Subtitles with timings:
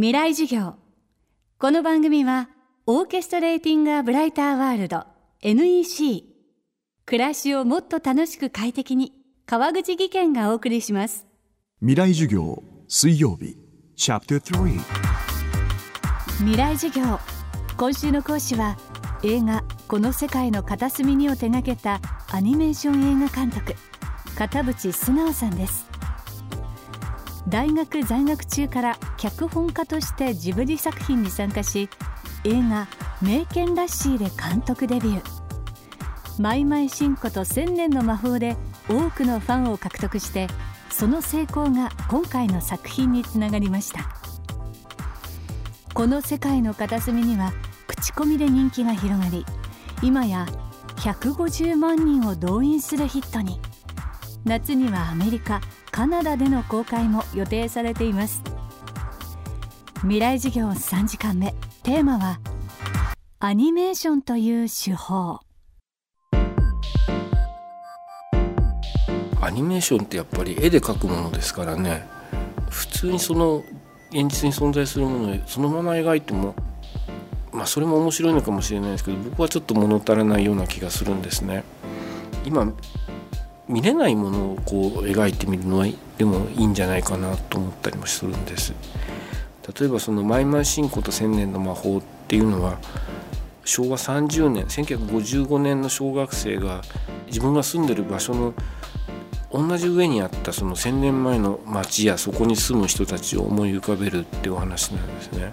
[0.00, 0.76] 未来授業。
[1.58, 2.50] この番組は
[2.86, 5.02] オーケストレーティング・ア・ブライター・ワールド
[5.42, 6.22] NEC
[7.04, 9.12] 暮らしをもっと楽しく快適に
[9.44, 11.26] 川口義賢がお送りします。
[11.80, 13.56] 未来授業水曜日。
[13.96, 14.78] チャプター3
[16.44, 17.18] 未来授業。
[17.76, 18.78] 今週の講師は
[19.24, 23.74] 映画この世界の片隅にを手掛けたアニメーション映画監督
[24.36, 25.88] 片渕素直さんです
[27.48, 31.88] 大学在学中から脚本家としてジブリ作品に参加し
[32.44, 32.86] 映画
[33.22, 36.42] 「名犬ラッシー」で監督デビュー。
[36.42, 38.56] マイマイシンコと千年の魔法で
[38.88, 40.46] 多くのファンを獲得して
[40.90, 44.10] その成功が今回の作品につながりました。
[45.94, 47.52] この世界の片隅には
[47.86, 49.46] 口コミで人気が広がり
[50.02, 50.46] 今や
[50.96, 53.58] 150万人を動員するヒットに。
[54.44, 55.60] 夏にはアメリカ
[55.98, 58.40] カナダでの公開も予定されています。
[60.02, 61.52] 未来授業3時間目。
[61.82, 62.38] テーマは
[63.40, 65.40] アニメーションという手法。
[69.40, 72.06] アニメーションってやっぱり絵で描くものですからね。
[72.70, 73.64] 普通にその
[74.12, 76.54] 現実に存在するものをそのまま描いても
[77.50, 81.64] まあそれも面白いのかもしれないですけど僕はちょっと物足らないような気がするんですね。
[82.44, 82.72] 今
[83.68, 88.72] 見れないものをこう描いてみるのはでもいいんじゃないかなと思ったりもするんです
[89.78, 92.78] 例えばその「マイマイ信仰と千年の魔法」っていうのは
[93.64, 96.80] 昭和30年1955年の小学生が
[97.26, 98.54] 自分が住んでる場所の
[99.50, 105.52] 同じ上にあったその1,000年前の町やそこに住む人たちを思い浮かべるってお話なんですね。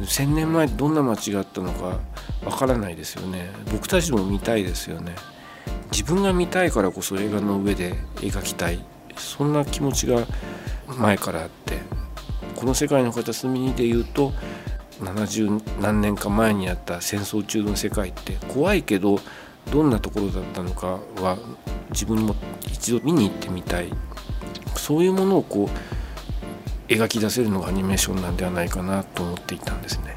[0.00, 1.98] 1,000年前どんな町があったのか
[2.44, 3.50] わからないですよね。
[3.70, 5.14] 僕たちも見たいですよね。
[5.92, 8.84] 自分が見たいからこそ映画の上で描きたい。
[9.16, 10.26] そんな気持ちが
[10.98, 11.78] 前からあって
[12.56, 14.32] この世界の片隅にで言うと
[15.00, 19.20] 70何年か前にあった戦争中の世界って怖いけど
[19.70, 21.36] どんなところだったのかは
[21.90, 22.34] 自分も
[22.72, 23.92] 一度見に行ってみたい。
[24.76, 30.14] そういうものをこう描き出せるのがアニメーションなんではないかなと思っていたんですね。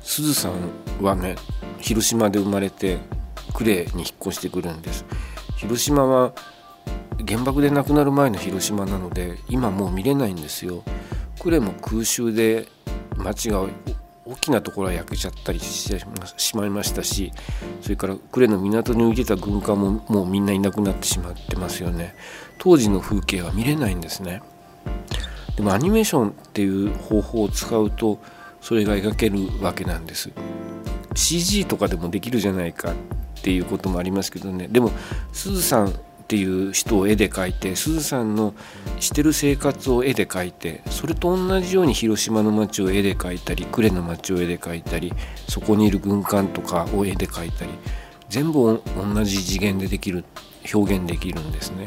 [0.00, 1.36] すずさんはね
[1.80, 2.98] 広島で生まれて
[3.52, 3.86] 呉に引っ
[4.20, 5.04] 越してくるんです。
[5.62, 6.32] 広島は
[7.24, 10.82] 原爆で亡くなる前の広島なので今もう見れないんですよ。
[11.38, 12.66] 呉も空襲で
[13.16, 13.64] 町が
[14.24, 16.04] 大きなところは焼けちゃったりして
[16.36, 17.32] しまいましたし
[17.80, 22.16] それから呉の港に浮いてた軍艦ももうみんないなくなってしまってますよね。
[22.58, 24.42] 当時の風景は見れないんですね。
[25.56, 28.18] でもアニメーションっていう方法を使うと
[28.60, 30.32] それが描けるわけなんです。
[31.14, 32.90] CG とかでもできるじゃないか。
[32.90, 32.94] っ
[33.42, 34.90] ていうこともありますけどねでも
[35.32, 35.92] すずさんっ
[36.28, 38.54] ていう人を絵で描いてすずさんの
[39.00, 45.12] してる生活を絵で描いてそれと同じように広島の街を絵で描いたり呉の街を絵で描いたり
[45.48, 47.70] そこにいる軍艦とかを絵で描いたり
[48.30, 50.24] 全部同じ次元でできる
[50.72, 51.86] 表現できるんですね。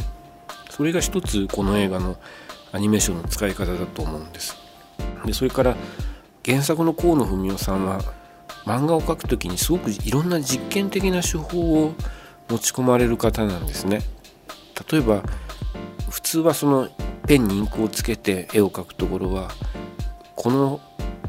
[0.69, 2.17] それが一つこの映画の
[2.71, 4.55] アニメーションの使い方だと思うんです。
[5.25, 5.75] でそれから
[6.45, 7.99] 原作の河野文雄さんは
[8.65, 11.93] 漫画を描く時にすごくいろんな実験的な手法を
[12.49, 14.01] 持ち込まれる方なんですね。
[14.91, 15.23] 例えば
[16.09, 16.89] 普通はその
[17.27, 19.51] ペンにインクをつけて絵を描くところは
[20.35, 20.79] この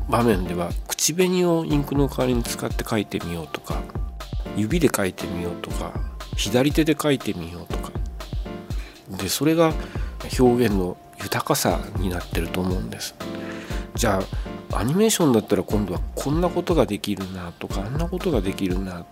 [0.09, 3.83] 場面では口紅をインクの代わりに使って描いてみようとか
[4.57, 5.93] 指で描いてみようとか
[6.37, 7.93] 左手で描いてみようとか
[9.19, 9.73] でそれが
[10.39, 13.15] 表現の豊かさになってると思うんです。
[13.95, 19.05] じゃあアニメーションだったら今度はこんなことができるなとかあんなことができるな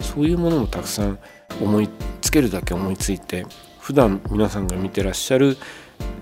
[0.00, 1.18] そういうものもたくさん
[1.60, 1.88] 思い
[2.20, 3.46] つけるだけ思いついて
[3.78, 5.56] 普段皆さんが見てらっしゃる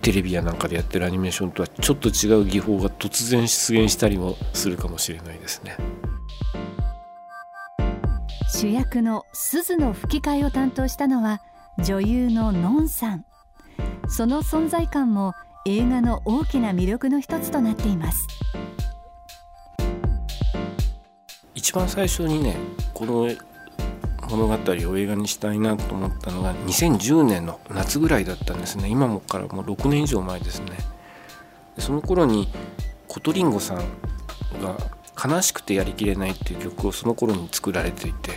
[0.02, 5.76] テレビやなんかでやってるアニメーションとはちょっと違う技法が突然出現したりもするかもしれないですね。
[8.52, 11.40] 主役の鈴の吹き替えを担当したのは
[11.82, 13.24] 女優ののんさん。
[14.08, 15.32] その存在感も
[15.66, 18.33] 映画の大きな魅力の一つとなっています。
[21.54, 22.56] 一番最初にね
[22.92, 23.28] この
[24.28, 28.88] 物語を映画にしたいなと思ったのが2010年の夏ぐらいだったんですね。
[28.88, 30.78] 今もからもう6年以上前ですね。
[31.78, 32.48] その頃に
[33.08, 33.78] コトリンゴさん
[34.60, 34.76] が
[35.22, 38.32] 「悲しくてやりきれない」っていう曲をその頃に作られていて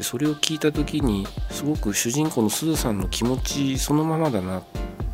[0.00, 4.62] それを聞いた時にすごく主人公のすずさんの気持ちそのままだな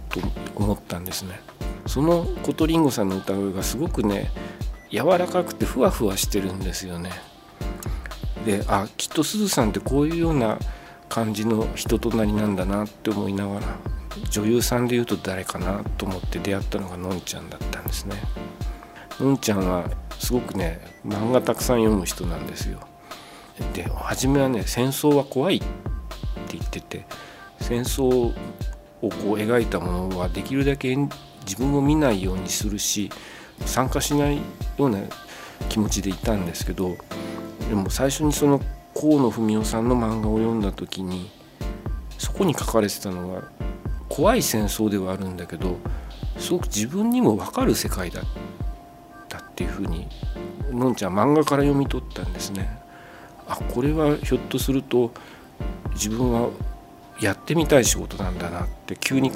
[0.09, 0.21] と
[0.55, 1.41] 思ったんですね。
[1.87, 4.31] そのコトリンゴさんの歌声がすごくね
[4.91, 7.11] 柔らかくてふわふわしてるんですよね。
[8.45, 10.59] であきっとすずさんってこういうような
[11.09, 13.67] 感じの人となりなんだなって思いながら
[14.31, 18.17] 女優さんでいうと誰かなと思って出会ったのがのんちゃんだったんですね。
[19.21, 22.81] のんちゃんはすごくね漫画たくさん読む人なんですよ。
[23.75, 27.07] で初めはね戦争は怖いって言ってて
[27.61, 28.33] 戦争を
[29.01, 30.97] こう描いたものはできるだけ
[31.47, 33.11] 自分も見ないようにするし
[33.65, 34.43] 参加しないよ
[34.79, 34.99] うな
[35.69, 36.97] 気持ちでいたんですけど
[37.69, 38.61] でも最初にその
[38.95, 41.31] 河野文雄さんの漫画を読んだ時に
[42.19, 43.43] そこに書かれてたのは
[44.09, 45.79] 怖い戦争ではあるんだけど
[46.39, 48.25] すごく自分にも分かる世界だっ
[49.29, 50.07] たっていうふうに
[50.71, 52.79] のんちゃん漫画から読み取ったんですね。
[53.49, 55.13] あこれはひょっとすると
[55.93, 56.51] 自分は
[57.21, 59.33] やってみたい仕事なんだなって急に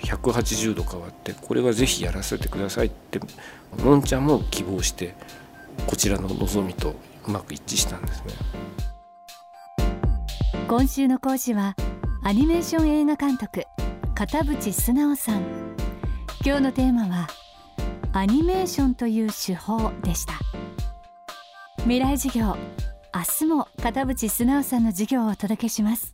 [0.00, 3.20] 180度変わってこれはぜひやらせてくださいって
[3.78, 5.14] のんちゃんも希望して
[5.86, 6.94] こちらの望みと
[7.26, 8.34] うまく一致したんですね。
[10.68, 11.74] 今週の講師は
[12.22, 13.64] アニメーション映画監督
[14.14, 15.42] 片渕素直さん。
[16.44, 17.28] 今日のテーマは
[18.12, 20.34] アニメーションという手法でした。
[21.78, 22.56] 未来授業
[23.14, 26.13] 明日も片渕素直さんの授業をお届けします。